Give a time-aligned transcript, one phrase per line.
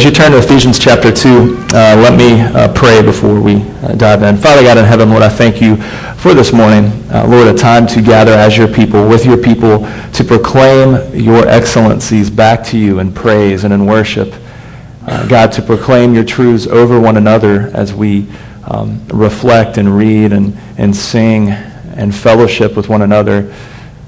[0.00, 3.94] As you turn to Ephesians chapter 2, uh, let me uh, pray before we uh,
[3.96, 4.34] dive in.
[4.38, 5.76] Father God in heaven, Lord, I thank you
[6.16, 6.86] for this morning.
[7.12, 9.80] Uh, Lord, a time to gather as your people, with your people,
[10.14, 14.32] to proclaim your excellencies back to you in praise and in worship.
[15.06, 18.26] Uh, God, to proclaim your truths over one another as we
[18.68, 23.54] um, reflect and read and, and sing and fellowship with one another.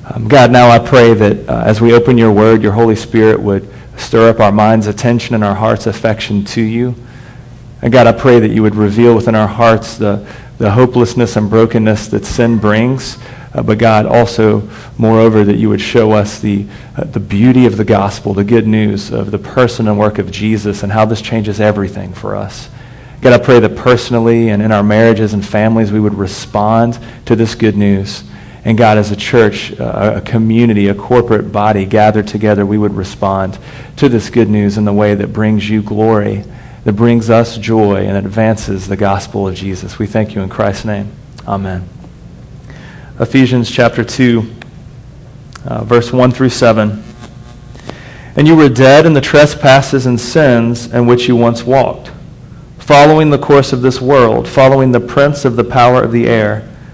[0.06, 3.38] Um, God, now I pray that uh, as we open your word, your Holy Spirit
[3.38, 6.94] would stir up our mind's attention and our heart's affection to you.
[7.82, 10.26] And God, I pray that you would reveal within our hearts the,
[10.58, 13.18] the hopelessness and brokenness that sin brings.
[13.54, 16.66] Uh, but God, also, moreover, that you would show us the,
[16.96, 20.30] uh, the beauty of the gospel, the good news of the person and work of
[20.30, 22.70] Jesus, and how this changes everything for us.
[23.20, 27.36] God, I pray that personally and in our marriages and families, we would respond to
[27.36, 28.24] this good news.
[28.64, 32.94] And God, as a church, uh, a community, a corporate body gathered together, we would
[32.94, 33.58] respond
[33.96, 36.44] to this good news in the way that brings you glory,
[36.84, 39.98] that brings us joy, and advances the gospel of Jesus.
[39.98, 41.10] We thank you in Christ's name.
[41.46, 41.88] Amen.
[43.18, 44.48] Ephesians chapter 2,
[45.64, 47.02] uh, verse 1 through 7.
[48.36, 52.12] And you were dead in the trespasses and sins in which you once walked,
[52.78, 56.71] following the course of this world, following the prince of the power of the air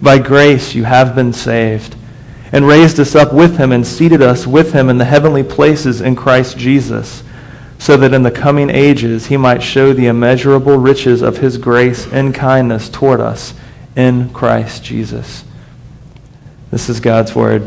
[0.00, 1.96] By grace you have been saved,
[2.52, 6.00] and raised us up with him and seated us with him in the heavenly places
[6.00, 7.22] in Christ Jesus,
[7.78, 12.06] so that in the coming ages he might show the immeasurable riches of his grace
[12.12, 13.54] and kindness toward us
[13.96, 15.44] in Christ Jesus.
[16.70, 17.66] This is God's word.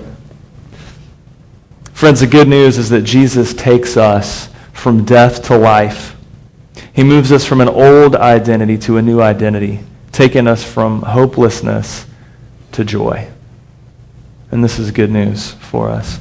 [1.93, 6.15] Friends, the good news is that Jesus takes us from death to life.
[6.93, 9.79] He moves us from an old identity to a new identity,
[10.11, 12.05] taking us from hopelessness
[12.71, 13.29] to joy.
[14.51, 16.19] And this is good news for us.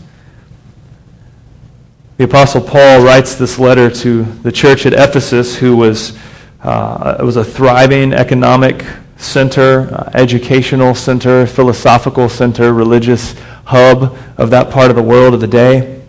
[2.19, 6.19] The Apostle Paul writes this letter to the church at Ephesus, who was,
[6.63, 8.85] uh, was a thriving economic
[9.17, 13.35] center, uh, educational center, philosophical center, religious
[13.65, 16.03] hub of that part of the world of the day.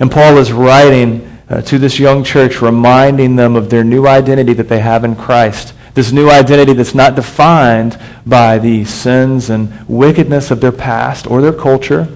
[0.00, 4.52] And Paul is writing uh, to this young church, reminding them of their new identity
[4.54, 9.88] that they have in Christ this new identity that's not defined by the sins and
[9.88, 12.08] wickedness of their past or their culture,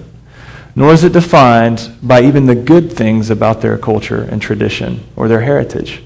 [0.75, 5.27] nor is it defined by even the good things about their culture and tradition or
[5.27, 6.03] their heritage,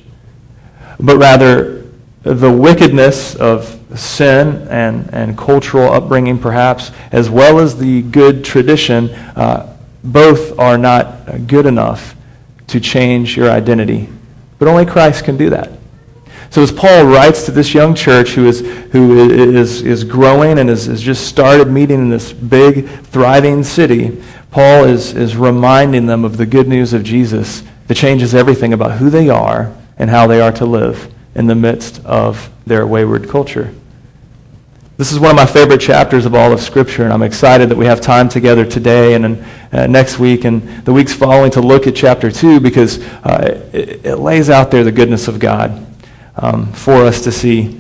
[1.00, 1.86] but rather
[2.24, 9.10] the wickedness of sin and, and cultural upbringing, perhaps, as well as the good tradition,
[9.10, 12.16] uh, both are not good enough
[12.68, 14.10] to change your identity.
[14.60, 15.79] But only Christ can do that.
[16.52, 18.62] So as Paul writes to this young church who is,
[18.92, 24.22] who is, is growing and has, has just started meeting in this big, thriving city,
[24.50, 28.94] Paul is, is reminding them of the good news of Jesus that changes everything about
[28.94, 33.30] who they are and how they are to live in the midst of their wayward
[33.30, 33.72] culture.
[34.98, 37.78] This is one of my favorite chapters of all of Scripture, and I'm excited that
[37.78, 41.86] we have time together today and uh, next week and the weeks following to look
[41.86, 45.86] at chapter 2 because uh, it, it lays out there the goodness of God
[46.42, 47.80] um, for us to see.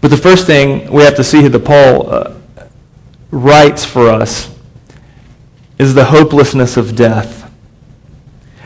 [0.00, 2.34] But the first thing we have to see that Paul uh,
[3.30, 4.54] writes for us
[5.78, 7.50] is the hopelessness of death.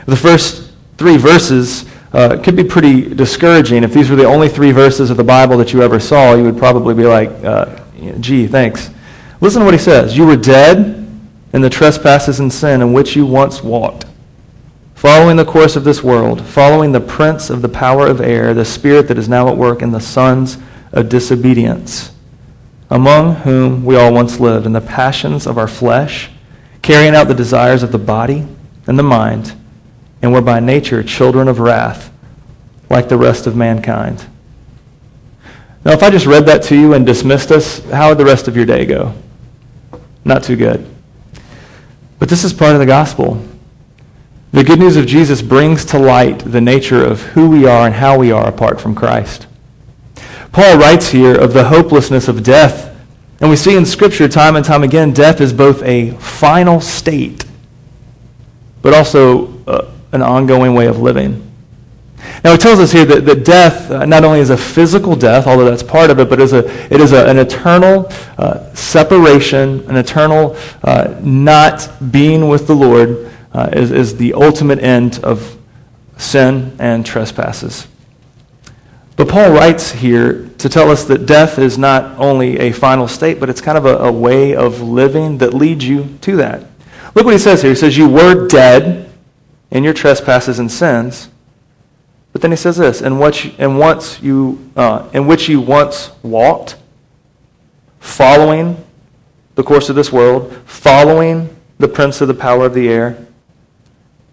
[0.05, 3.83] The first three verses uh, could be pretty discouraging.
[3.83, 6.43] If these were the only three verses of the Bible that you ever saw, you
[6.43, 7.79] would probably be like, uh,
[8.19, 8.89] gee, thanks.
[9.41, 10.17] Listen to what he says.
[10.17, 11.07] You were dead
[11.53, 14.05] in the trespasses and sin in which you once walked
[15.05, 18.65] following the course of this world, following the prince of the power of air, the
[18.65, 20.57] spirit that is now at work in the sons
[20.93, 22.11] of disobedience,
[22.89, 26.31] among whom we all once lived in the passions of our flesh,
[26.81, 28.47] carrying out the desires of the body
[28.87, 29.53] and the mind,
[30.23, 32.11] and were by nature children of wrath,
[32.89, 34.25] like the rest of mankind.
[35.85, 38.47] Now, if I just read that to you and dismissed us, how would the rest
[38.47, 39.13] of your day go?
[40.23, 40.83] Not too good.
[42.17, 43.39] But this is part of the gospel.
[44.55, 47.93] The good news of Jesus brings to light the nature of who we are and
[47.93, 49.47] how we are apart from Christ.
[50.53, 52.97] Paul writes here of the hopelessness of death.
[53.41, 57.43] And we see in Scripture time and time again, death is both a final state,
[58.81, 61.51] but also uh, an ongoing way of living.
[62.41, 65.47] Now, he tells us here that, that death uh, not only is a physical death,
[65.47, 66.59] although that's part of it, but is a,
[66.93, 70.55] it is a, an eternal uh, separation, an eternal
[70.85, 75.57] uh, not being with the Lord uh, is, is the ultimate end of
[76.17, 77.87] sin and trespasses.
[79.15, 83.39] But Paul writes here to tell us that death is not only a final state,
[83.39, 86.65] but it's kind of a, a way of living that leads you to that.
[87.15, 87.71] Look what he says here.
[87.71, 89.09] He says, You were dead
[89.71, 91.29] in your trespasses and sins.
[92.33, 96.11] But then he says this, in, you, in, once you, uh, in which you once
[96.21, 96.75] walked,
[98.01, 98.83] following
[99.55, 103.24] the course of this world, following the prince of the power of the air,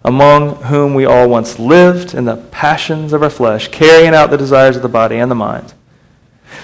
[0.05, 4.37] among whom we all once lived in the passions of our flesh, carrying out the
[4.37, 5.75] desires of the body and the mind.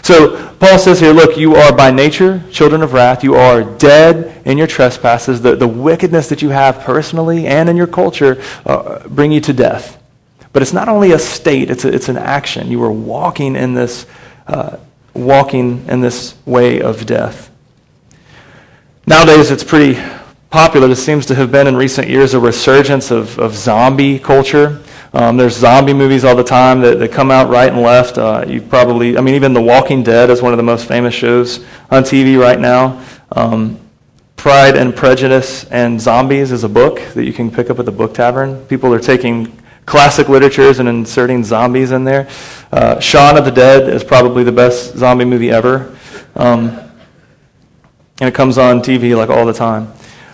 [0.03, 3.25] So Paul says here, look, you are by nature children of wrath.
[3.25, 5.41] You are dead in your trespasses.
[5.41, 9.53] The, the wickedness that you have personally and in your culture uh, bring you to
[9.53, 10.03] death.
[10.53, 12.71] But it's not only a state, it's, a, it's an action.
[12.71, 14.07] You are walking in this,
[14.47, 14.79] uh,
[15.15, 17.51] walking in this way of death.
[19.07, 20.01] Nowadays, it's pretty
[20.51, 20.87] popular.
[20.87, 24.83] There seems to have been in recent years a resurgence of, of zombie culture.
[25.13, 28.19] Um, there's zombie movies all the time that, that come out right and left.
[28.19, 31.15] Uh, you probably, I mean, even The Walking Dead is one of the most famous
[31.15, 33.05] shows on TV right now.
[33.33, 33.79] Um,
[34.37, 37.93] Pride and Prejudice and Zombies is a book that you can pick up at the
[37.93, 38.65] book tavern.
[38.67, 42.29] People are taking classic literatures and inserting zombies in there.
[42.71, 45.97] Uh, Shaun of the Dead is probably the best zombie movie ever.
[46.37, 46.79] Um,
[48.21, 49.93] and it comes on TV like all the time.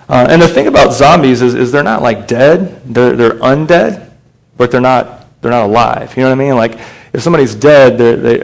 [0.09, 4.11] Uh, and the thing about zombies is, is they're not like dead, they're, they're undead,
[4.57, 6.17] but they're not, they're not alive.
[6.17, 6.57] You know what I mean?
[6.57, 6.79] Like
[7.13, 8.39] if somebody's dead, they,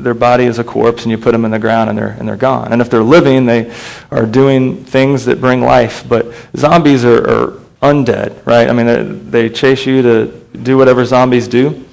[0.00, 2.28] their body is a corpse and you put them in the ground and they're, and
[2.28, 2.72] they're gone.
[2.72, 3.74] And if they're living, they
[4.10, 6.06] are doing things that bring life.
[6.08, 7.50] But zombies are, are
[7.82, 8.68] undead, right?
[8.68, 10.26] I mean, they chase you to
[10.62, 11.87] do whatever zombies do.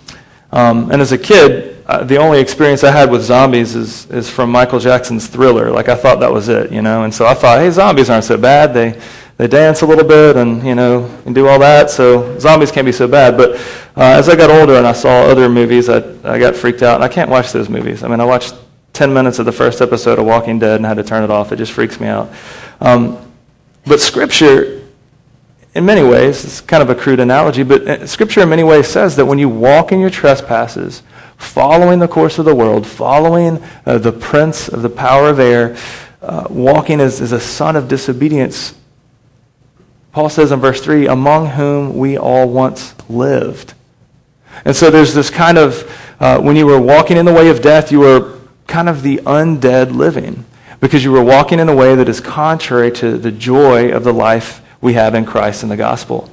[0.55, 4.29] Um, and as a kid, uh, the only experience I had with zombies is, is
[4.29, 5.69] from Michael Jackson's Thriller.
[5.69, 7.03] Like, I thought that was it, you know?
[7.03, 8.73] And so I thought, hey, zombies aren't so bad.
[8.73, 8.99] They,
[9.35, 11.89] they dance a little bit and, you know, and do all that.
[11.89, 13.35] So zombies can't be so bad.
[13.35, 13.55] But
[13.97, 16.95] uh, as I got older and I saw other movies, I, I got freaked out.
[16.95, 18.01] And I can't watch those movies.
[18.01, 18.55] I mean, I watched
[18.93, 21.51] 10 minutes of the first episode of Walking Dead and had to turn it off.
[21.51, 22.31] It just freaks me out.
[22.79, 23.19] Um,
[23.85, 24.84] but Scripture,
[25.75, 28.87] in many ways, it's kind of a crude analogy, but uh, Scripture in many ways
[28.87, 31.03] says that when you walk in your trespasses,
[31.37, 35.75] following the course of the world, following uh, the prince of the power of air,
[36.21, 38.73] uh, walking as, as a son of disobedience.
[40.13, 43.73] Paul says in verse 3 among whom we all once lived.
[44.63, 47.61] And so there's this kind of, uh, when you were walking in the way of
[47.61, 50.45] death, you were kind of the undead living
[50.79, 54.13] because you were walking in a way that is contrary to the joy of the
[54.13, 56.29] life we have in Christ in the gospel.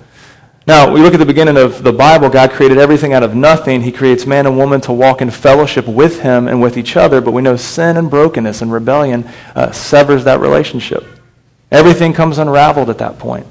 [0.66, 2.28] Now, we look at the beginning of the Bible.
[2.28, 3.81] God created everything out of nothing.
[3.81, 7.20] He creates man and woman to walk in fellowship with Him and with each other,
[7.22, 9.25] but we know sin and brokenness and rebellion
[9.56, 11.02] uh, severs that relationship.
[11.72, 13.46] Everything comes unraveled at that point.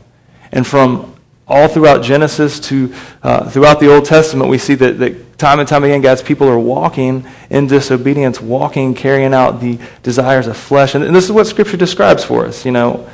[0.51, 1.15] And from
[1.47, 2.93] all throughout Genesis to
[3.23, 6.47] uh, throughout the Old Testament, we see that, that time and time again, God's people
[6.47, 10.93] are walking in disobedience, walking, carrying out the desires of flesh.
[10.95, 12.63] And, and this is what Scripture describes for us.
[12.63, 13.09] You know,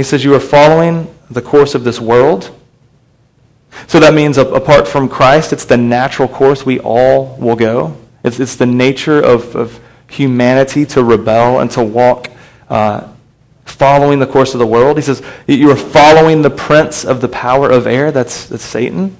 [0.00, 2.50] He says, You are following the course of this world
[3.86, 7.96] so that means apart from Christ, it's the natural course we all will go.
[8.22, 12.30] It's, it's the nature of, of humanity to rebel and to walk
[12.68, 13.08] uh,
[13.64, 14.96] following the course of the world.
[14.96, 18.12] He says, You are following the prince of the power of air.
[18.12, 19.16] That's, that's Satan.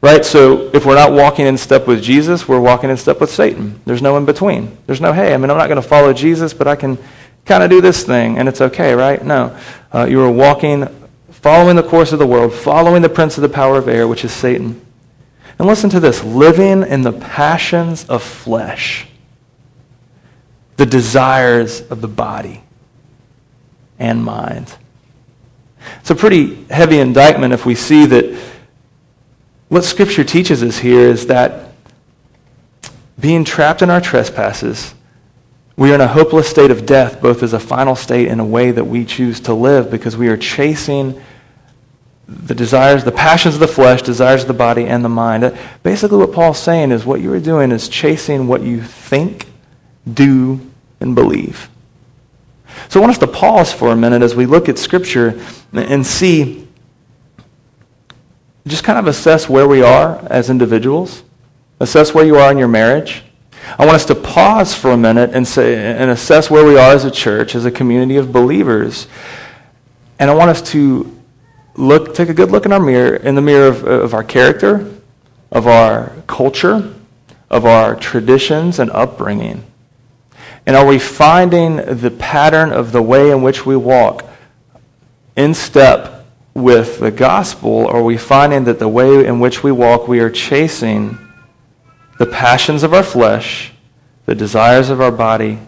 [0.00, 0.24] Right?
[0.24, 3.80] So if we're not walking in step with Jesus, we're walking in step with Satan.
[3.84, 4.76] There's no in between.
[4.86, 6.98] There's no, hey, I mean, I'm not going to follow Jesus, but I can
[7.44, 9.24] kind of do this thing and it's okay, right?
[9.24, 9.56] No.
[9.92, 10.88] Uh, you are walking
[11.42, 14.24] following the course of the world, following the prince of the power of air, which
[14.24, 14.80] is Satan.
[15.58, 19.08] And listen to this living in the passions of flesh,
[20.76, 22.62] the desires of the body
[23.98, 24.76] and mind.
[26.00, 28.38] It's a pretty heavy indictment if we see that
[29.68, 31.72] what Scripture teaches us here is that
[33.18, 34.94] being trapped in our trespasses,
[35.76, 38.44] we are in a hopeless state of death, both as a final state and a
[38.44, 41.20] way that we choose to live, because we are chasing
[42.28, 45.56] the desires, the passions of the flesh, desires of the body, and the mind.
[45.82, 49.46] Basically, what Paul's saying is what you are doing is chasing what you think,
[50.12, 50.60] do,
[51.00, 51.68] and believe.
[52.88, 55.40] So I want us to pause for a minute as we look at Scripture
[55.72, 56.68] and see,
[58.66, 61.22] just kind of assess where we are as individuals,
[61.80, 63.24] assess where you are in your marriage.
[63.78, 66.92] I want us to pause for a minute and, say, and assess where we are
[66.92, 69.06] as a church, as a community of believers.
[70.18, 71.18] And I want us to
[71.74, 74.92] look, take a good look in our mirror, in the mirror of, of our character,
[75.50, 76.94] of our culture,
[77.50, 79.64] of our traditions and upbringing?
[80.66, 84.24] And are we finding the pattern of the way in which we walk
[85.36, 89.72] in step with the gospel, or are we finding that the way in which we
[89.72, 91.18] walk, we are chasing
[92.22, 93.72] the passions of our flesh,
[94.26, 95.58] the desires of our body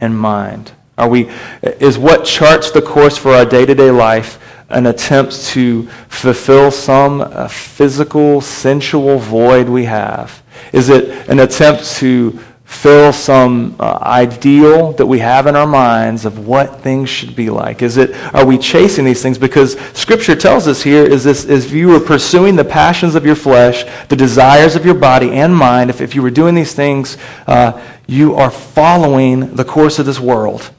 [0.00, 0.70] and mind?
[0.96, 1.28] Are we,
[1.62, 6.70] is what charts the course for our day to day life an attempt to fulfill
[6.70, 10.44] some uh, physical, sensual void we have?
[10.72, 16.24] Is it an attempt to fill some uh, ideal that we have in our minds
[16.24, 17.80] of what things should be like?
[17.80, 19.38] Is it, are we chasing these things?
[19.38, 23.24] Because Scripture tells us here is this, is if you were pursuing the passions of
[23.24, 26.74] your flesh, the desires of your body and mind, if, if you were doing these
[26.74, 30.70] things, uh, you are following the course of this world.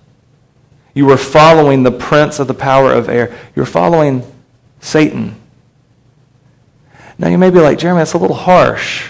[0.93, 3.33] You are following the prince of the power of air.
[3.55, 4.29] You're following
[4.81, 5.39] Satan.
[7.17, 9.09] Now you may be like, Jeremy, that's a little harsh.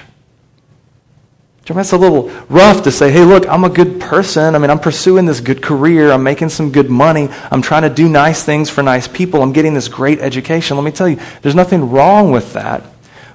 [1.75, 4.55] That's a little rough to say, hey, look, I'm a good person.
[4.55, 6.11] I mean, I'm pursuing this good career.
[6.11, 7.29] I'm making some good money.
[7.51, 9.41] I'm trying to do nice things for nice people.
[9.41, 10.77] I'm getting this great education.
[10.77, 12.83] Let me tell you, there's nothing wrong with that.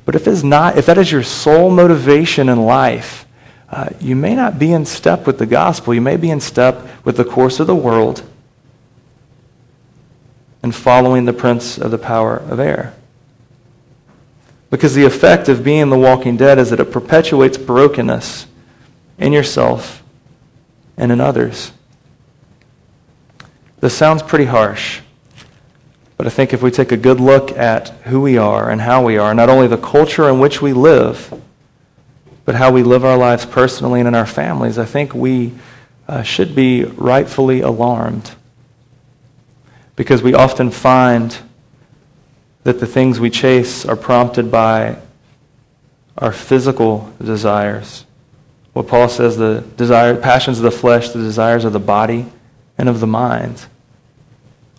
[0.05, 3.27] But if, it's not, if that is your sole motivation in life,
[3.69, 5.95] uh, you may not be in step with the gospel.
[5.95, 8.23] You may be in step with the course of the world
[10.63, 12.95] and following the prince of the power of air.
[14.73, 18.47] Because the effect of being the walking dead is that it perpetuates brokenness
[19.19, 20.03] in yourself
[20.97, 21.73] and in others.
[23.81, 25.03] This sounds pretty harsh,
[26.17, 29.05] but I think if we take a good look at who we are and how
[29.05, 31.39] we are, not only the culture in which we live,
[32.47, 35.53] but how we live our lives personally and in our families, I think we
[36.09, 38.37] uh, should be rightfully alarmed
[39.97, 41.37] because we often find
[42.65, 44.97] that the things we chase are prompted by
[46.19, 48.05] our physical desires.
[48.73, 52.27] What Paul says, the desire, passions of the flesh, the desires of the body
[52.79, 53.67] and of the mind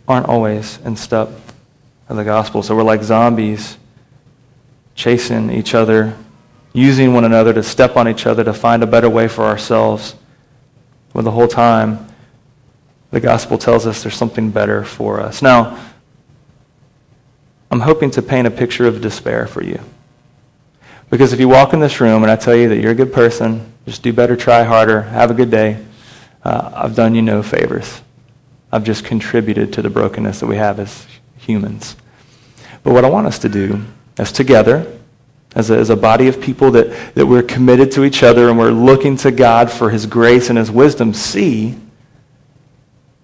[0.07, 1.29] aren't always in step
[2.09, 2.63] of the gospel.
[2.63, 3.77] So we're like zombies
[4.95, 6.17] chasing each other,
[6.73, 10.15] using one another to step on each other to find a better way for ourselves.
[11.11, 12.07] When the whole time
[13.11, 15.43] the gospel tells us there's something better for us.
[15.43, 15.79] Now,
[17.73, 19.79] I'm hoping to paint a picture of despair for you.
[21.09, 23.11] Because if you walk in this room and I tell you that you're a good
[23.11, 25.83] person, just do better, try harder, have a good day,
[26.43, 28.03] uh, I've done you no favors.
[28.71, 31.95] I've just contributed to the brokenness that we have as humans.
[32.83, 33.83] But what I want us to do
[34.19, 34.85] is together,
[35.55, 38.59] as a, as a body of people that, that we're committed to each other and
[38.59, 41.75] we're looking to God for His grace and His wisdom, see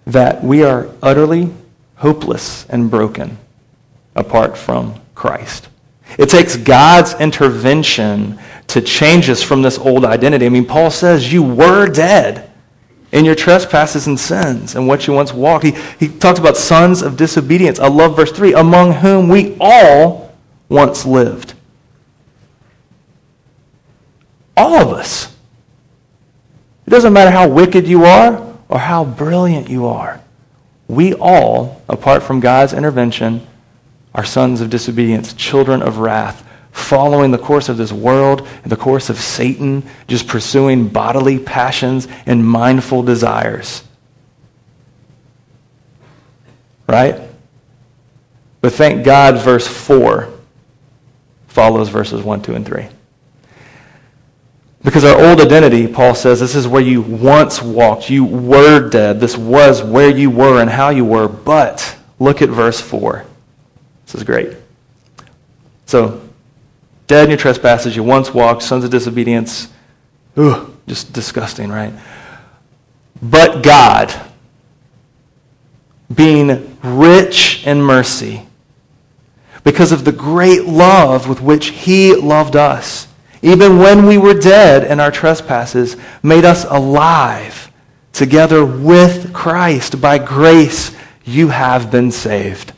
[0.08, 1.54] that we are utterly
[1.98, 3.38] hopeless and broken
[4.16, 5.70] apart from Christ.
[6.18, 10.46] It takes God's intervention to change us from this old identity.
[10.46, 12.50] I mean, Paul says, You were dead
[13.12, 15.66] in your trespasses and sins and what you once walked.
[15.66, 17.80] He, he talks about sons of disobedience.
[17.80, 20.34] I love verse 3 among whom we all
[20.68, 21.54] once lived.
[24.56, 25.36] All of us.
[26.86, 30.22] It doesn't matter how wicked you are or how brilliant you are.
[30.88, 33.46] We all, apart from God's intervention,
[34.14, 38.78] are sons of disobedience, children of wrath, following the course of this world and the
[38.78, 43.84] course of Satan, just pursuing bodily passions and mindful desires.
[46.88, 47.22] Right?
[48.62, 50.34] But thank God, verse 4
[51.48, 52.88] follows verses 1, 2, and 3.
[54.84, 58.10] Because our old identity, Paul says, this is where you once walked.
[58.10, 59.20] You were dead.
[59.20, 61.28] This was where you were and how you were.
[61.28, 63.26] But look at verse 4.
[64.10, 64.58] This is great.
[65.86, 66.20] So,
[67.06, 69.68] dead in your trespasses, you once walked, sons of disobedience.
[70.36, 71.94] Ugh, just disgusting, right?
[73.22, 74.12] But God,
[76.12, 78.48] being rich in mercy,
[79.64, 83.08] because of the great love with which He loved us,
[83.44, 87.72] even when we were dead in our trespasses, made us alive
[88.12, 90.02] together with Christ.
[90.02, 92.74] By grace, you have been saved.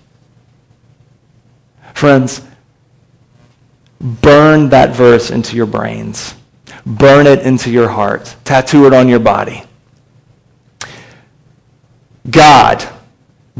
[2.02, 2.42] Friends,
[4.00, 6.34] burn that verse into your brains.
[6.84, 8.36] Burn it into your heart.
[8.44, 9.62] Tattoo it on your body.
[12.28, 12.84] God,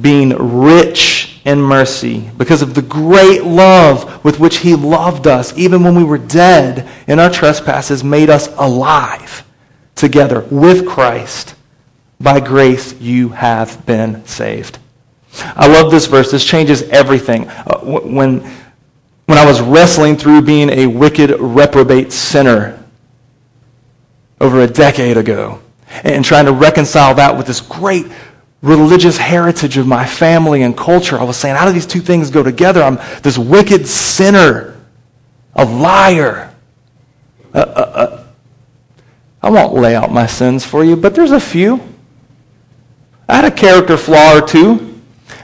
[0.02, 0.30] being
[0.60, 5.94] rich in mercy because of the great love with which he loved us, even when
[5.94, 9.44] we were dead in our trespasses, made us alive
[9.94, 11.54] together with Christ.
[12.20, 14.80] By grace, you have been saved.
[15.40, 16.32] I love this verse.
[16.32, 17.48] This changes everything.
[17.50, 18.40] Uh, when,
[19.26, 22.84] when I was wrestling through being a wicked, reprobate sinner
[24.40, 25.62] over a decade ago
[26.04, 28.08] and trying to reconcile that with this great
[28.62, 31.20] religious heritage of my family and culture.
[31.20, 32.84] I was saying, how do these two things go together?
[32.84, 34.80] I'm this wicked sinner,
[35.56, 36.54] a liar.
[37.54, 38.24] Uh, uh, uh,
[39.42, 41.82] I won't lay out my sins for you, but there's a few.
[43.28, 44.91] I had a character flaw or two.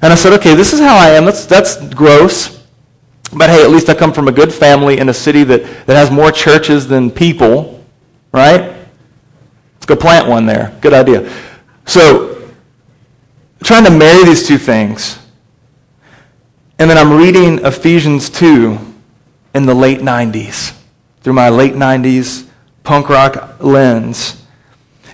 [0.02, 1.26] And I said, okay, this is how I am.
[1.26, 2.64] That's, that's gross.
[3.34, 5.96] But hey, at least I come from a good family in a city that, that
[5.96, 7.84] has more churches than people,
[8.32, 8.62] right?
[9.76, 10.78] Let's go plant one there.
[10.82, 11.32] Good idea.
[11.86, 12.52] So,
[13.64, 15.20] trying to marry these two things.
[16.80, 18.78] And then I'm reading Ephesians 2
[19.56, 20.78] in the late 90s,
[21.22, 22.48] through my late 90s
[22.84, 24.46] punk rock lens.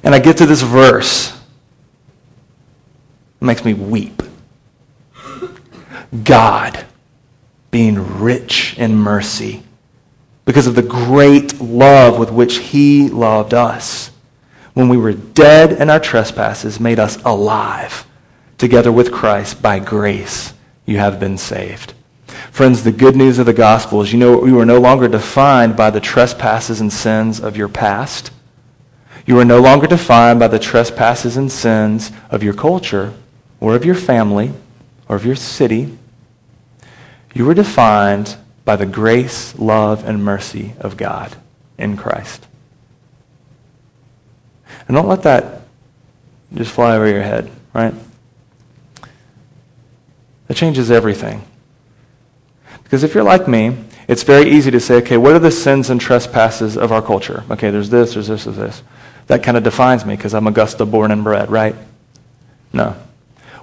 [0.04, 1.32] And I get to this verse.
[3.42, 4.23] It makes me weep.
[6.24, 6.86] God
[7.72, 9.64] being rich in mercy
[10.46, 14.12] because of the great love with which he loved us.
[14.74, 18.06] When we were dead in our trespasses, made us alive
[18.58, 20.54] together with Christ by grace.
[20.86, 21.94] You have been saved.
[22.52, 25.76] Friends, the good news of the gospel is you know you are no longer defined
[25.76, 28.32] by the trespasses and sins of your past.
[29.26, 33.14] You are no longer defined by the trespasses and sins of your culture
[33.60, 34.52] or of your family
[35.08, 35.98] or of your city
[37.34, 41.36] you were defined by the grace, love, and mercy of God
[41.78, 42.48] in Christ.
[44.88, 45.62] And don't let that
[46.54, 47.94] just fly over your head, right?
[50.48, 51.44] That changes everything.
[52.84, 53.76] Because if you're like me,
[54.08, 57.44] it's very easy to say, okay, what are the sins and trespasses of our culture?
[57.50, 58.84] Okay, there's this, there's this, there's this.
[59.28, 61.76] That kind of defines me because I'm Augusta born and bred, right?
[62.74, 62.96] No.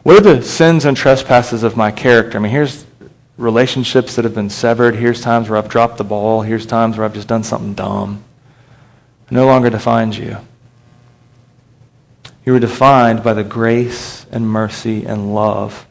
[0.03, 2.39] What are the sins and trespasses of my character?
[2.39, 2.87] I mean, here's
[3.41, 4.95] relationships that have been severed.
[4.95, 6.43] Here's times where I've dropped the ball.
[6.43, 8.23] Here's times where I've just done something dumb.
[9.27, 10.37] It no longer defines you.
[12.45, 15.87] You were defined by the grace and mercy and love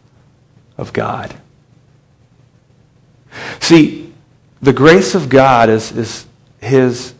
[0.77, 1.35] of God.
[3.59, 4.13] See,
[4.61, 6.25] the grace of God is, is
[6.59, 7.13] His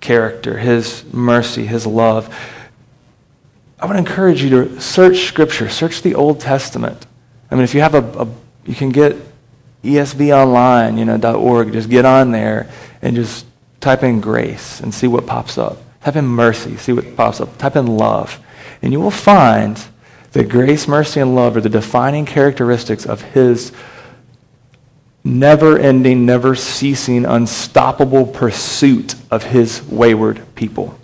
[0.00, 2.34] character, His mercy, His love.
[3.78, 7.06] I would encourage you to search Scripture, search the Old Testament.
[7.50, 8.28] I mean, if you have a, a
[8.66, 9.16] you can get
[9.84, 11.72] esvonline, you know, .org.
[11.72, 12.70] Just get on there
[13.02, 13.46] and just
[13.80, 15.78] type in grace and see what pops up.
[16.02, 17.58] Type in mercy, see what pops up.
[17.58, 18.38] Type in love.
[18.82, 19.82] And you will find
[20.32, 23.72] that grace, mercy, and love are the defining characteristics of his
[25.24, 30.98] never ending, never ceasing, unstoppable pursuit of his wayward people.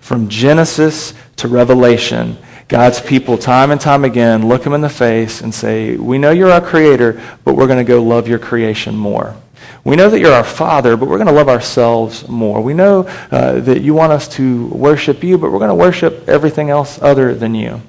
[0.00, 2.36] From Genesis to Revelation,
[2.72, 6.30] God's people, time and time again, look him in the face and say, We know
[6.30, 9.36] you're our creator, but we're going to go love your creation more.
[9.84, 12.62] We know that you're our Father, but we're going to love ourselves more.
[12.62, 16.26] We know uh, that you want us to worship you, but we're going to worship
[16.30, 17.82] everything else other than you.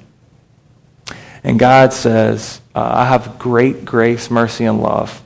[1.42, 5.22] And God says, uh, I have great grace, mercy, and love,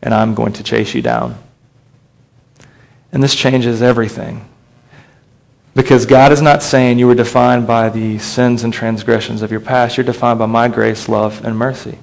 [0.00, 1.38] and I'm going to chase you down.
[3.12, 4.48] And this changes everything.
[5.76, 9.60] Because God is not saying you were defined by the sins and transgressions of your
[9.60, 9.98] past.
[9.98, 11.98] You're defined by my grace, love, and mercy.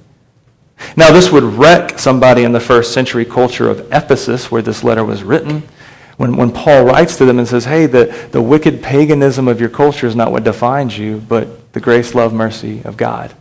[0.96, 5.04] Now, this would wreck somebody in the first century culture of Ephesus, where this letter
[5.04, 5.64] was written.
[6.18, 9.70] When, when Paul writes to them and says, hey, the, the wicked paganism of your
[9.70, 13.34] culture is not what defines you, but the grace, love, mercy of God.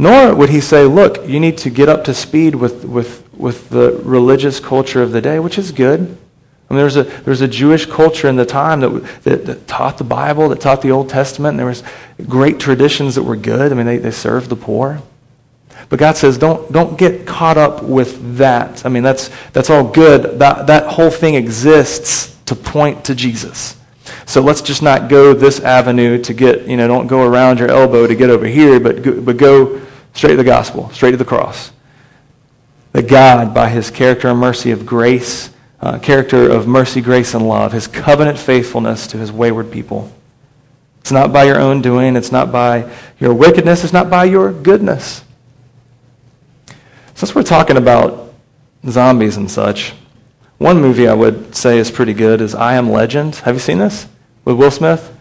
[0.00, 3.68] Nor would he say, look, you need to get up to speed with, with, with
[3.68, 6.18] the religious culture of the day, which is good.
[6.76, 9.98] There was a, there was a Jewish culture in the time that, that, that, taught
[9.98, 11.82] the Bible, that taught the Old Testament, and there was
[12.28, 13.72] great traditions that were good.
[13.72, 15.02] I mean, they, they served the poor.
[15.88, 18.86] But God says, don't, don't get caught up with that.
[18.86, 20.38] I mean, that's, that's all good.
[20.38, 23.76] That, that whole thing exists to point to Jesus.
[24.26, 27.70] So let's just not go this avenue to get, you know, don't go around your
[27.70, 29.82] elbow to get over here, but go, but go
[30.14, 31.72] straight to the gospel, straight to the cross.
[32.92, 35.50] That God, by his character and mercy of grace,
[35.82, 40.12] uh, character of mercy, grace, and love, his covenant faithfulness to his wayward people.
[41.00, 44.52] It's not by your own doing, it's not by your wickedness, it's not by your
[44.52, 45.24] goodness.
[47.14, 48.32] Since we're talking about
[48.88, 49.92] zombies and such,
[50.58, 53.34] one movie I would say is pretty good is I Am Legend.
[53.36, 54.06] Have you seen this
[54.44, 55.12] with Will Smith?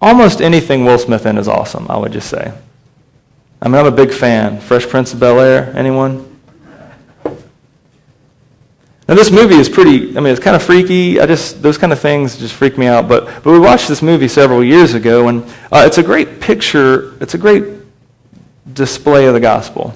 [0.00, 2.52] Almost anything Will Smith in is awesome, I would just say.
[3.60, 4.58] I mean, I'm a big fan.
[4.58, 6.31] Fresh Prince of Bel Air, anyone?
[9.08, 11.20] Now, this movie is pretty, I mean, it's kind of freaky.
[11.20, 13.08] I just, those kind of things just freak me out.
[13.08, 17.20] But, but we watched this movie several years ago, and uh, it's a great picture,
[17.20, 17.64] it's a great
[18.72, 19.92] display of the gospel.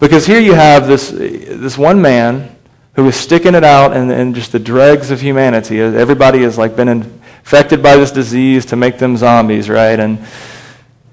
[0.00, 2.54] Because here you have this, this one man
[2.94, 5.80] who is sticking it out and, and just the dregs of humanity.
[5.80, 10.00] Everybody has like been infected by this disease to make them zombies, right?
[10.00, 10.18] And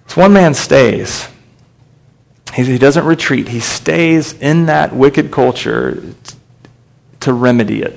[0.05, 1.27] this one man stays.
[2.55, 3.49] He, he doesn't retreat.
[3.49, 6.01] He stays in that wicked culture
[7.23, 7.93] to remedy it.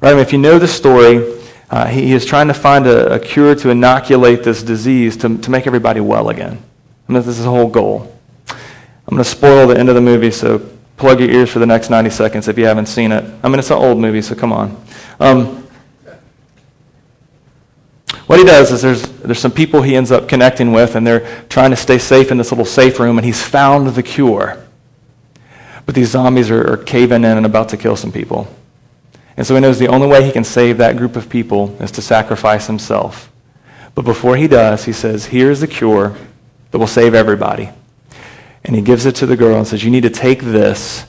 [0.00, 0.10] Right?
[0.10, 3.18] I mean, if you know the story, uh, he, is trying to find a, a,
[3.18, 6.62] cure to inoculate this disease to, to make everybody well again.
[7.08, 8.16] Mean, this is his whole goal.
[8.48, 11.66] I'm going to spoil the end of the movie, so plug your ears for the
[11.66, 13.24] next 90 seconds if you haven't seen it.
[13.42, 14.84] I mean, it's an old movie, so come on.
[15.18, 15.66] Um,
[18.26, 21.44] what he does is there's, there's some people he ends up connecting with, and they're
[21.48, 24.61] trying to stay safe in this little safe room, and he's found the cure.
[25.86, 28.48] But these zombies are, are caving in and about to kill some people.
[29.36, 31.90] And so he knows the only way he can save that group of people is
[31.92, 33.30] to sacrifice himself.
[33.94, 36.16] But before he does, he says, Here's the cure
[36.70, 37.70] that will save everybody.
[38.64, 41.06] And he gives it to the girl and says, You need to take this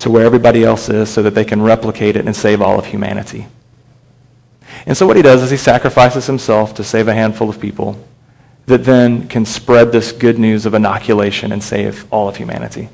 [0.00, 2.86] to where everybody else is so that they can replicate it and save all of
[2.86, 3.46] humanity.
[4.86, 8.02] And so what he does is he sacrifices himself to save a handful of people
[8.66, 12.88] that then can spread this good news of inoculation and save all of humanity.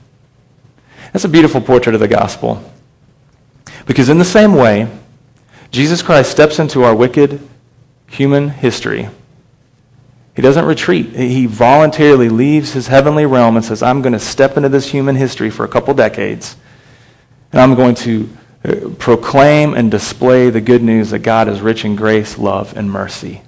[1.15, 2.63] That's a beautiful portrait of the gospel.
[3.87, 4.87] Because in the same way,
[5.71, 7.41] Jesus Christ steps into our wicked
[8.07, 9.09] human history
[10.35, 11.15] he doesn't retreat.
[11.15, 15.15] He voluntarily leaves his heavenly realm and says, I'm going to step into this human
[15.15, 16.57] history for a couple decades,
[17.53, 18.29] and I'm going to
[18.65, 22.91] uh, proclaim and display the good news that God is rich in grace, love, and
[22.91, 23.43] mercy.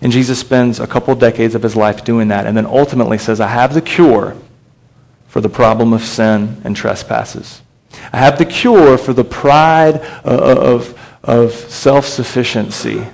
[0.00, 3.40] And Jesus spends a couple decades of his life doing that, and then ultimately says,
[3.40, 4.36] I have the cure
[5.30, 7.62] for the problem of sin and trespasses.
[8.12, 13.06] I have the cure for the pride uh, uh, of, of self sufficiency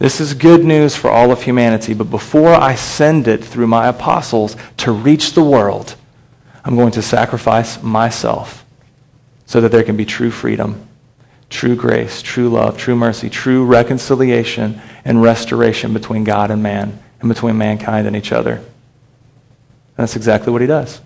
[0.00, 3.86] this is good news for all of humanity, but before I send it through my
[3.86, 5.94] apostles to reach the world,
[6.64, 8.64] I'm going to sacrifice myself
[9.44, 10.88] so that there can be true freedom,
[11.50, 17.28] true grace, true love, true mercy, true reconciliation and restoration between God and man and
[17.28, 18.64] between mankind and each other.
[20.00, 20.98] And that's exactly what he does.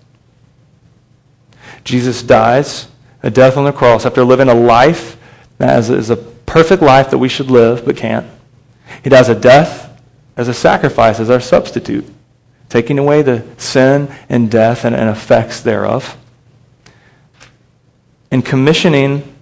[1.83, 2.87] Jesus dies
[3.23, 5.17] a death on the cross after living a life
[5.57, 8.25] that is, a perfect life that we should live but can't.
[9.03, 10.01] He dies a death
[10.37, 12.05] as a sacrifice, as our substitute,
[12.69, 16.15] taking away the sin and death and, and effects thereof.
[18.31, 19.35] And commissioning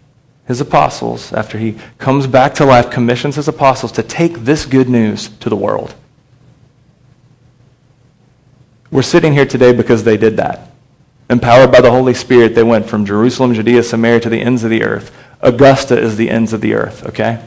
[0.48, 4.90] his apostles, after he comes back to life, commissions his apostles to take this good
[4.90, 5.94] news to the world.
[8.94, 10.70] We're sitting here today because they did that.
[11.28, 14.70] Empowered by the Holy Spirit, they went from Jerusalem, Judea, Samaria to the ends of
[14.70, 15.12] the earth.
[15.42, 17.44] Augusta is the ends of the earth, okay?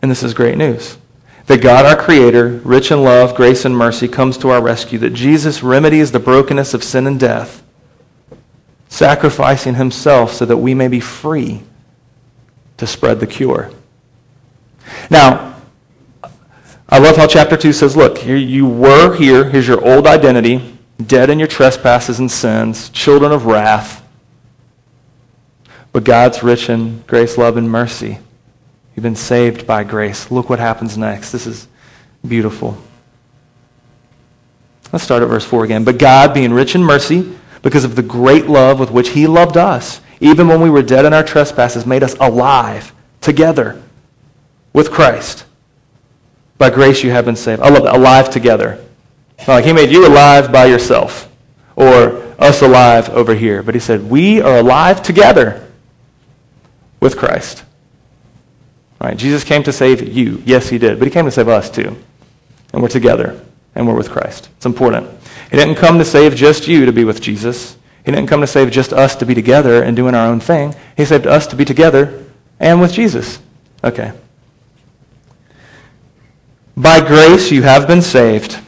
[0.00, 0.96] And this is great news.
[1.44, 4.98] That God, our Creator, rich in love, grace, and mercy, comes to our rescue.
[4.98, 7.62] That Jesus remedies the brokenness of sin and death,
[8.88, 11.60] sacrificing himself so that we may be free
[12.78, 13.70] to spread the cure.
[15.10, 15.51] Now,
[16.92, 19.48] I love how chapter 2 says, look, here you were here.
[19.48, 20.76] Here's your old identity,
[21.06, 24.06] dead in your trespasses and sins, children of wrath.
[25.90, 28.18] But God's rich in grace, love, and mercy.
[28.94, 30.30] You've been saved by grace.
[30.30, 31.32] Look what happens next.
[31.32, 31.66] This is
[32.28, 32.76] beautiful.
[34.92, 35.84] Let's start at verse 4 again.
[35.84, 39.56] But God, being rich in mercy, because of the great love with which He loved
[39.56, 43.80] us, even when we were dead in our trespasses, made us alive together
[44.74, 45.46] with Christ.
[46.62, 47.60] By grace you have been saved.
[47.60, 47.96] I love that.
[47.96, 48.78] Alive together.
[49.48, 51.28] Like He made you alive by yourself
[51.74, 53.64] or us alive over here.
[53.64, 55.68] But He said, We are alive together
[57.00, 57.64] with Christ.
[59.00, 59.16] Right?
[59.16, 60.40] Jesus came to save you.
[60.46, 61.00] Yes, he did.
[61.00, 61.96] But he came to save us too.
[62.72, 63.44] And we're together.
[63.74, 64.48] And we're with Christ.
[64.56, 65.10] It's important.
[65.50, 67.76] He didn't come to save just you to be with Jesus.
[68.04, 70.76] He didn't come to save just us to be together and doing our own thing.
[70.96, 72.24] He saved us to be together
[72.60, 73.40] and with Jesus.
[73.82, 74.12] Okay.
[76.76, 78.58] By grace you have been saved.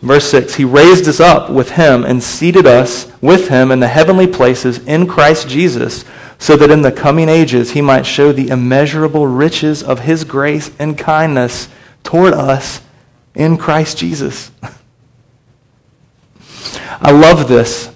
[0.00, 3.88] Verse 6 He raised us up with him and seated us with him in the
[3.88, 6.04] heavenly places in Christ Jesus
[6.38, 10.70] so that in the coming ages he might show the immeasurable riches of his grace
[10.78, 11.68] and kindness
[12.04, 12.80] toward us
[13.34, 14.52] in Christ Jesus.
[17.00, 17.92] I love this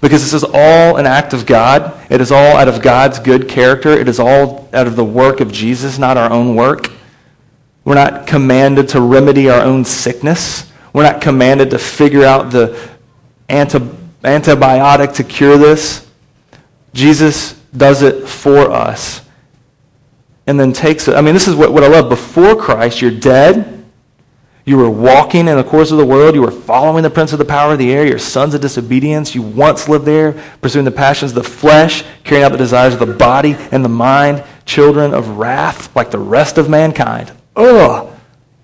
[0.00, 2.04] because this is all an act of God.
[2.10, 3.90] It is all out of God's good character.
[3.90, 6.90] It is all out of the work of Jesus, not our own work.
[7.84, 10.70] We're not commanded to remedy our own sickness.
[10.92, 12.90] We're not commanded to figure out the
[13.48, 13.78] anti-
[14.22, 16.08] antibiotic to cure this.
[16.92, 19.22] Jesus does it for us
[20.46, 21.14] and then takes it.
[21.14, 22.08] I mean, this is what, what I love.
[22.08, 23.76] Before Christ, you're dead.
[24.64, 26.34] You were walking in the course of the world.
[26.34, 28.06] You were following the prince of the power of the air.
[28.06, 29.34] Your sons of disobedience.
[29.34, 33.00] You once lived there, pursuing the passions of the flesh, carrying out the desires of
[33.00, 37.32] the body and the mind, children of wrath like the rest of mankind.
[37.56, 38.14] Ugh,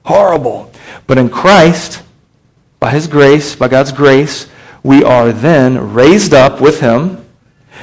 [0.05, 0.71] horrible.
[1.07, 2.03] But in Christ,
[2.81, 4.49] by his grace, by God's grace,
[4.83, 7.25] we are then raised up with him,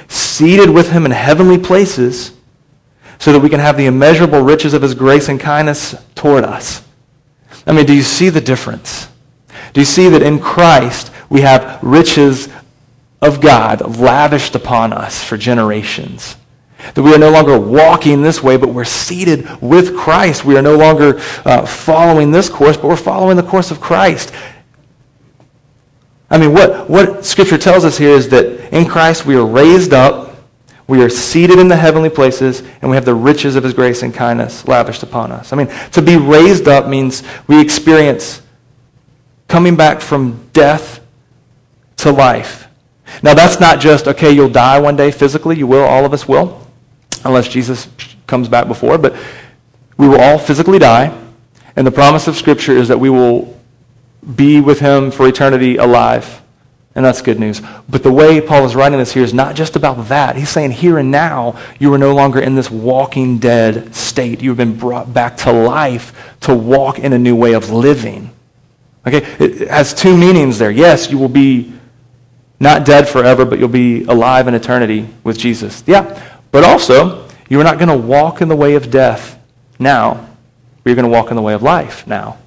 [0.08, 2.34] seated with him in heavenly places,
[3.20, 6.84] so that we can have the immeasurable riches of his grace and kindness toward us.
[7.66, 9.08] I mean, do you see the difference?
[9.74, 12.50] Do you see that in Christ we have riches
[13.22, 16.36] of God lavished upon us for generations?
[16.93, 20.43] That we are no longer walking this way, but we're seated with Christ.
[20.43, 24.34] We are no longer uh, following this course, but we're following the course of Christ.
[26.30, 29.93] I mean, what, what Scripture tells us here is that in Christ we are raised
[29.93, 30.36] up,
[30.88, 34.04] we are seated in the heavenly places, and we have the riches of His grace
[34.04, 35.54] and kindness lavished upon us.
[35.54, 38.41] I mean, to be raised up means we experience
[39.48, 41.00] coming back from death
[41.98, 42.67] to life.
[43.22, 45.58] Now, that's not just, okay, you'll die one day physically.
[45.58, 46.62] You will, all of us will
[47.25, 47.88] unless Jesus
[48.27, 49.15] comes back before, but
[49.97, 51.17] we will all physically die.
[51.75, 53.59] And the promise of Scripture is that we will
[54.36, 56.41] be with him for eternity alive.
[56.95, 57.62] And that's good news.
[57.89, 60.36] But the way Paul is writing this here is not just about that.
[60.36, 64.43] He's saying here and now, you are no longer in this walking dead state.
[64.43, 68.29] You have been brought back to life to walk in a new way of living.
[69.07, 69.25] Okay?
[69.39, 70.69] It has two meanings there.
[70.69, 71.73] Yes, you will be
[72.59, 75.83] not dead forever, but you'll be alive in eternity with Jesus.
[75.88, 76.33] Yeah.
[76.54, 79.39] But also, you are not going to walk in the way of death
[79.80, 80.30] now.
[80.86, 82.38] You're going to walk in the way of life now.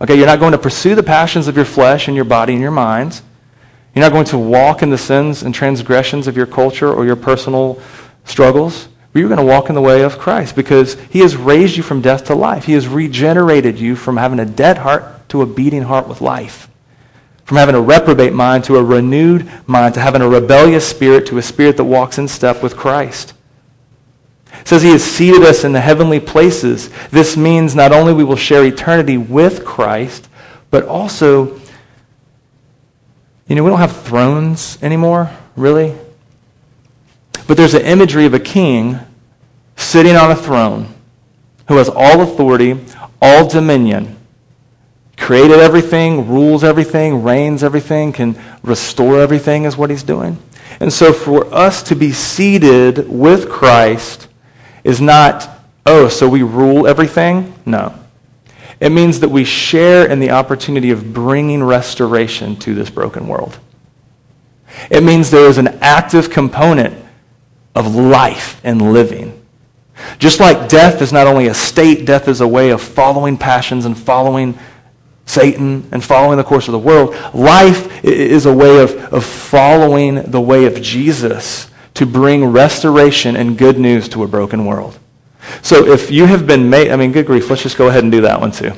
[0.00, 2.62] Okay, you're not going to pursue the passions of your flesh and your body and
[2.62, 3.20] your minds.
[3.94, 7.14] You're not going to walk in the sins and transgressions of your culture or your
[7.14, 7.78] personal
[8.24, 8.88] struggles.
[9.12, 11.82] But you're going to walk in the way of Christ because he has raised you
[11.82, 12.64] from death to life.
[12.64, 16.70] He has regenerated you from having a dead heart to a beating heart with life
[17.44, 21.38] from having a reprobate mind to a renewed mind, to having a rebellious spirit to
[21.38, 23.34] a spirit that walks in step with Christ.
[24.60, 26.88] It says he has seated us in the heavenly places.
[27.10, 30.28] This means not only we will share eternity with Christ,
[30.70, 31.60] but also,
[33.46, 35.94] you know, we don't have thrones anymore, really.
[37.46, 38.98] But there's an imagery of a king
[39.76, 40.94] sitting on a throne
[41.68, 42.80] who has all authority,
[43.20, 44.13] all dominion
[45.24, 50.36] created everything, rules everything, reigns everything, can restore everything, is what he's doing.
[50.80, 54.28] And so for us to be seated with Christ
[54.84, 55.48] is not,
[55.86, 57.54] oh, so we rule everything?
[57.64, 57.94] No.
[58.80, 63.58] It means that we share in the opportunity of bringing restoration to this broken world.
[64.90, 67.02] It means there is an active component
[67.74, 69.40] of life and living.
[70.18, 73.86] Just like death is not only a state, death is a way of following passions
[73.86, 74.58] and following
[75.26, 77.14] Satan and following the course of the world.
[77.34, 83.56] Life is a way of, of following the way of Jesus to bring restoration and
[83.56, 84.98] good news to a broken world.
[85.62, 88.10] So if you have been made, I mean, good grief, let's just go ahead and
[88.12, 88.72] do that one too.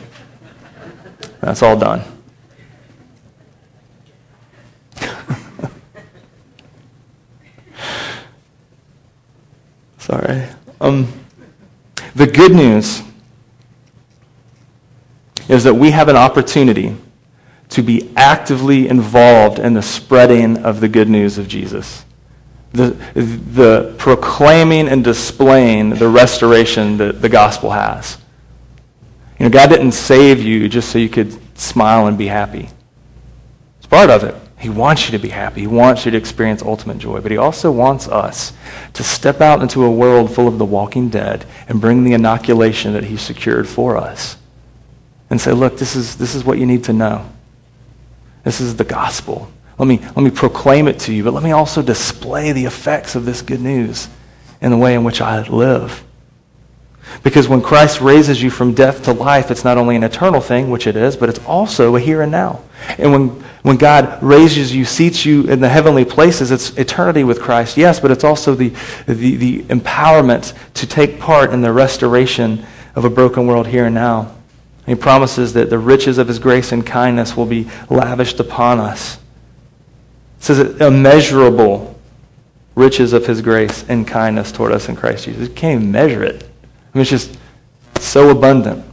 [1.40, 2.02] That's all done.
[9.98, 10.46] Sorry.
[10.80, 11.12] Um,
[12.14, 13.02] the good news
[15.48, 16.96] is that we have an opportunity
[17.68, 22.04] to be actively involved in the spreading of the good news of Jesus.
[22.72, 28.18] The, the proclaiming and displaying the restoration that the gospel has.
[29.38, 32.68] You know, God didn't save you just so you could smile and be happy.
[33.78, 34.34] It's part of it.
[34.58, 35.62] He wants you to be happy.
[35.62, 37.20] He wants you to experience ultimate joy.
[37.20, 38.52] But he also wants us
[38.94, 42.92] to step out into a world full of the walking dead and bring the inoculation
[42.94, 44.36] that he secured for us
[45.30, 47.28] and say, look, this is, this is what you need to know.
[48.44, 49.50] This is the gospel.
[49.78, 53.14] Let me, let me proclaim it to you, but let me also display the effects
[53.14, 54.08] of this good news
[54.60, 56.02] in the way in which I live.
[57.22, 60.70] Because when Christ raises you from death to life, it's not only an eternal thing,
[60.70, 62.62] which it is, but it's also a here and now.
[62.98, 63.28] And when,
[63.62, 68.00] when God raises you, seats you in the heavenly places, it's eternity with Christ, yes,
[68.00, 68.68] but it's also the,
[69.06, 73.94] the, the empowerment to take part in the restoration of a broken world here and
[73.94, 74.35] now.
[74.86, 79.16] He promises that the riches of his grace and kindness will be lavished upon us.
[80.38, 81.98] It says immeasurable
[82.76, 85.48] riches of his grace and kindness toward us in Christ Jesus.
[85.48, 86.44] You can't even measure it.
[86.44, 87.36] I mean, it's just
[87.98, 88.84] so abundant.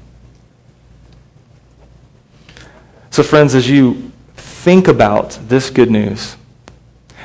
[3.11, 6.35] So, friends, as you think about this good news,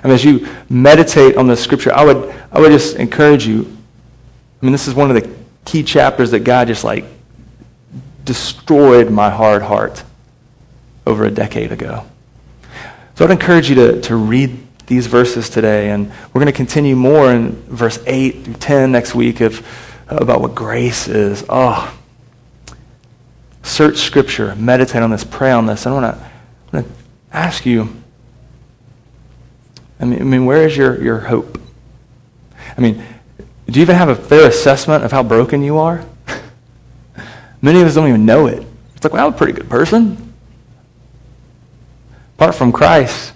[0.02, 3.60] and as you meditate on the scripture, I would, I would just encourage you.
[4.60, 7.04] I mean, this is one of the key chapters that God just like
[8.28, 10.04] destroyed my hard heart
[11.06, 12.04] over a decade ago.
[13.14, 16.94] So I'd encourage you to, to read these verses today, and we're going to continue
[16.94, 19.66] more in verse 8 through 10 next week of,
[20.08, 21.42] about what grace is.
[21.48, 21.98] Oh,
[23.62, 25.86] search Scripture, meditate on this, pray on this.
[25.86, 26.92] I want to, I want to
[27.32, 27.96] ask you,
[29.98, 31.58] I mean, I mean, where is your, your hope?
[32.76, 33.02] I mean,
[33.66, 36.04] do you even have a fair assessment of how broken you are?
[37.60, 38.66] Many of us don't even know it.
[38.94, 40.34] It's like, well, I'm a pretty good person.
[42.36, 43.32] Apart from Christ,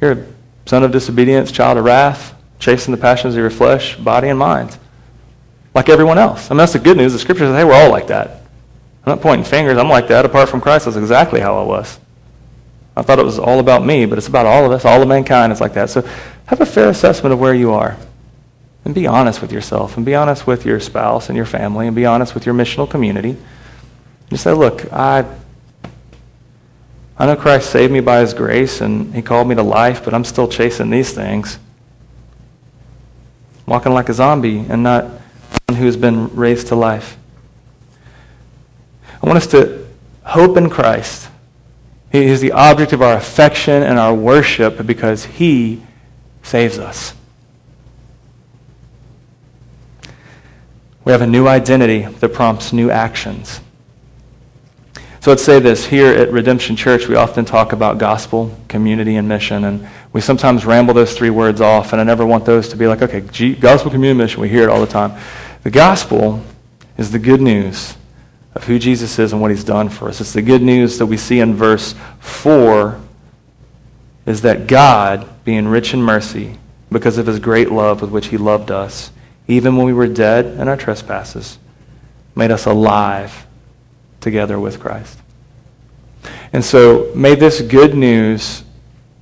[0.00, 0.26] you're a
[0.66, 4.76] son of disobedience, child of wrath, chasing the passions of your flesh, body, and mind.
[5.74, 6.50] Like everyone else.
[6.50, 7.12] I mean, that's the good news.
[7.12, 8.42] The scripture says, hey, we're all like that.
[9.04, 9.78] I'm not pointing fingers.
[9.78, 10.24] I'm like that.
[10.24, 12.00] Apart from Christ, that's exactly how I was.
[12.96, 14.84] I thought it was all about me, but it's about all of us.
[14.84, 15.90] All of mankind is like that.
[15.90, 16.00] So
[16.46, 17.96] have a fair assessment of where you are.
[18.86, 21.96] And be honest with yourself, and be honest with your spouse and your family, and
[21.96, 23.36] be honest with your missional community.
[24.30, 25.24] Just say, look, I,
[27.18, 30.14] I know Christ saved me by his grace, and he called me to life, but
[30.14, 31.58] I'm still chasing these things.
[33.66, 35.06] Walking like a zombie and not
[35.66, 37.18] one who has been raised to life.
[39.20, 39.84] I want us to
[40.22, 41.28] hope in Christ.
[42.12, 45.82] He is the object of our affection and our worship because he
[46.44, 47.14] saves us.
[51.06, 53.60] We have a new identity that prompts new actions.
[55.20, 59.28] So let's say this here at Redemption Church, we often talk about gospel, community, and
[59.28, 59.62] mission.
[59.62, 62.88] And we sometimes ramble those three words off, and I never want those to be
[62.88, 63.20] like, okay,
[63.54, 64.40] gospel, community, mission.
[64.40, 65.16] We hear it all the time.
[65.62, 66.42] The gospel
[66.98, 67.96] is the good news
[68.56, 70.20] of who Jesus is and what he's done for us.
[70.20, 73.00] It's the good news that we see in verse 4
[74.26, 76.58] is that God, being rich in mercy,
[76.90, 79.12] because of his great love with which he loved us,
[79.48, 81.58] even when we were dead in our trespasses,
[82.34, 83.46] made us alive
[84.20, 85.18] together with Christ.
[86.52, 88.64] And so, may this good news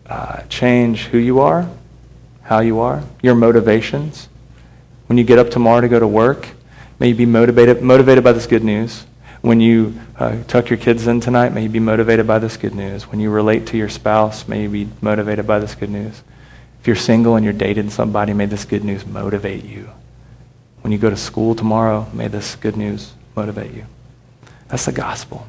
[0.06, 1.68] uh, change who you are,
[2.42, 4.28] how you are, your motivations.
[5.06, 6.48] When you get up tomorrow to go to work,
[6.98, 9.04] may you be motivated, motivated by this good news.
[9.42, 12.74] When you uh, tuck your kids in tonight, may you be motivated by this good
[12.74, 13.06] news.
[13.10, 16.22] When you relate to your spouse, may you be motivated by this good news.
[16.80, 19.90] If you're single and you're dating somebody, may this good news motivate you.
[20.85, 23.87] When you go to school tomorrow, may this good news motivate you.
[24.68, 25.47] That's the gospel.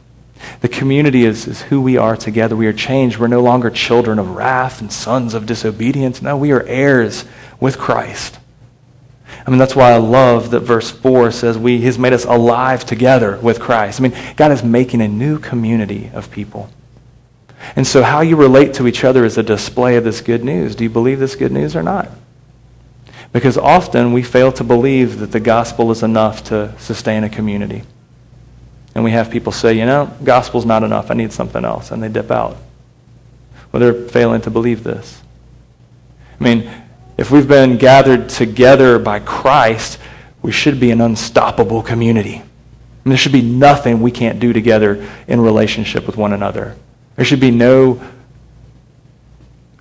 [0.62, 2.56] The community is, is who we are together.
[2.56, 3.17] We are changed.
[3.17, 6.21] We're no longer children of wrath and sons of disobedience.
[6.21, 7.26] No, we are heirs
[7.60, 8.39] with Christ.
[9.45, 12.86] I mean, that's why I love that verse 4 says we, He's made us alive
[12.86, 14.00] together with Christ.
[14.00, 16.69] I mean, God is making a new community of people.
[17.76, 20.78] And so, how you relate to each other is a display of this good news.
[20.78, 22.10] Do you believe this good news or not?
[23.36, 27.84] Because often we fail to believe that the gospel is enough to sustain a community.
[28.95, 31.12] And we have people say, you know, gospel's not enough.
[31.12, 31.91] I need something else.
[31.91, 32.56] And they dip out.
[33.74, 35.21] Well, they're failing to believe this.
[36.39, 36.71] I mean,
[37.17, 40.00] if we've been gathered together by Christ,
[40.41, 42.38] we should be an unstoppable community.
[42.38, 42.45] Mean,
[43.04, 46.78] there should be nothing we can't do together in relationship with one another.
[47.17, 48.02] There should be no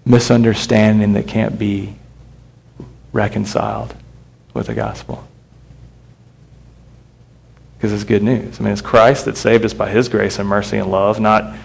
[0.05, 1.95] misunderstanding that can't be
[3.14, 3.94] reconciled
[4.53, 5.27] with the gospel.
[7.79, 8.61] Because it's good news.
[8.61, 11.57] I mean, it's Christ that saved us by his grace and mercy and love, not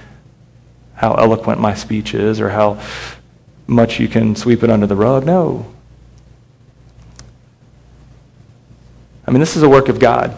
[0.96, 2.82] how eloquent my speech is or how
[3.68, 5.26] much you can sweep it under the rug.
[5.26, 5.66] No.
[9.26, 10.38] I mean, this is a work of God.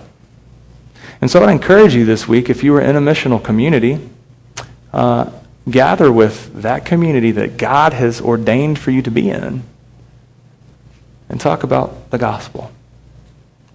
[1.20, 4.10] And so I encourage you this week, if you are in a missional community,
[4.94, 5.30] uh,
[5.70, 9.64] gather with that community that God has ordained for you to be in
[11.32, 12.72] and talk about the gospel.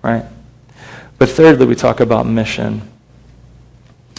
[0.03, 0.25] Right?
[1.19, 2.83] But thirdly, we talk about mission.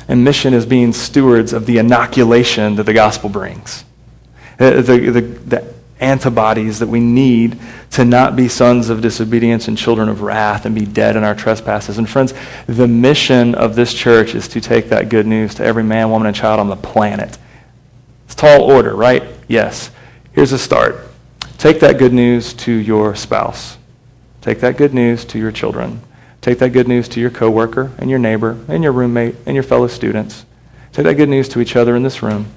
[0.08, 3.86] And mission is being stewards of the inoculation that the gospel brings.
[4.58, 9.76] The, the, the, the, antibodies that we need to not be sons of disobedience and
[9.76, 11.98] children of wrath and be dead in our trespasses.
[11.98, 12.36] And friends,
[12.68, 16.28] the mission of this church is to take that good news to every man, woman,
[16.28, 17.40] and child on the planet.
[18.26, 19.24] It's tall order, right?
[19.48, 19.90] Yes.
[20.34, 21.08] Here's a start.
[21.58, 23.78] Take that good news to your spouse.
[24.42, 26.02] Take that good news to your children.
[26.42, 29.64] Take that good news to your coworker and your neighbor and your roommate and your
[29.64, 30.46] fellow students.
[30.94, 32.48] Take that good news to each other in this room.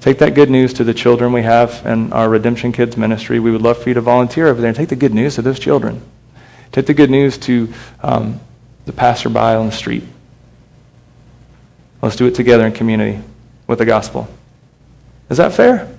[0.00, 3.40] Take that good news to the children we have in our Redemption Kids ministry.
[3.40, 5.42] We would love for you to volunteer over there and take the good news to
[5.42, 6.00] those children.
[6.70, 7.72] Take the good news to
[8.02, 8.40] um,
[8.84, 10.04] the passerby on the street.
[12.00, 13.20] Let's do it together in community
[13.66, 14.28] with the gospel.
[15.28, 15.92] Is that fair?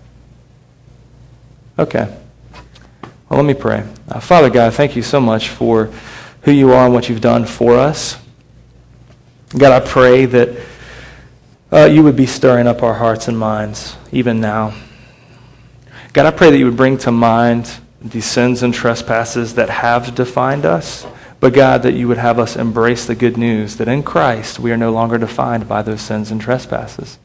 [1.77, 2.15] Okay.
[3.29, 3.85] Well, let me pray.
[4.07, 5.91] Uh, Father God, thank you so much for
[6.43, 8.17] who you are and what you've done for us.
[9.57, 10.65] God, I pray that
[11.71, 14.73] uh, you would be stirring up our hearts and minds even now.
[16.13, 17.69] God, I pray that you would bring to mind
[18.01, 21.05] these sins and trespasses that have defined us,
[21.41, 24.71] but God, that you would have us embrace the good news that in Christ we
[24.71, 27.19] are no longer defined by those sins and trespasses.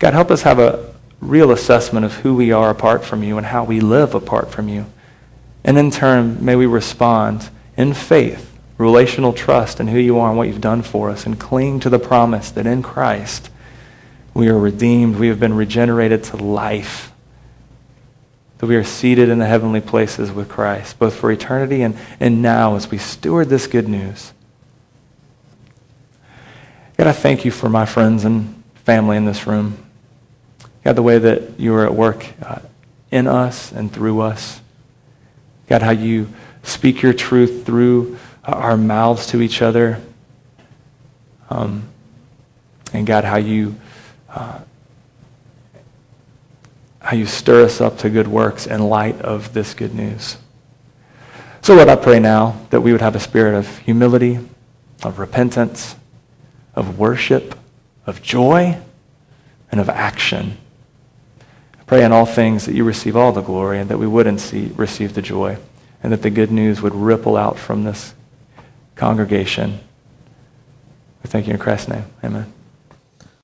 [0.00, 3.46] God, help us have a real assessment of who we are apart from you and
[3.46, 4.86] how we live apart from you.
[5.64, 10.36] And in turn, may we respond in faith, relational trust in who you are and
[10.38, 13.50] what you've done for us, and cling to the promise that in Christ
[14.34, 17.12] we are redeemed, we have been regenerated to life,
[18.58, 22.40] that we are seated in the heavenly places with Christ, both for eternity and, and
[22.40, 24.32] now as we steward this good news.
[26.96, 29.78] God, I thank you for my friends and family in this room.
[30.82, 32.60] God, the way that you are at work uh,
[33.10, 34.61] in us and through us.
[35.72, 36.28] God, how you
[36.64, 40.02] speak your truth through our mouths to each other.
[41.48, 41.88] Um,
[42.92, 43.76] and God, how you
[44.28, 44.60] uh,
[47.00, 50.36] how you stir us up to good works in light of this good news.
[51.62, 54.40] So, Lord, I pray now that we would have a spirit of humility,
[55.02, 55.96] of repentance,
[56.74, 57.58] of worship,
[58.04, 58.78] of joy,
[59.70, 60.58] and of action.
[61.86, 65.14] Pray in all things that you receive all the glory and that we would receive
[65.14, 65.58] the joy
[66.02, 68.14] and that the good news would ripple out from this
[68.94, 69.80] congregation.
[71.22, 72.04] We thank you in Christ's name.
[72.24, 72.52] Amen.